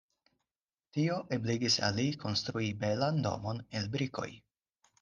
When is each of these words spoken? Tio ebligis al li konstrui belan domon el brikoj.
Tio 0.97 1.17
ebligis 1.37 1.75
al 1.89 1.95
li 1.99 2.07
konstrui 2.25 2.73
belan 2.81 3.21
domon 3.29 3.63
el 3.83 3.89
brikoj. 3.99 4.31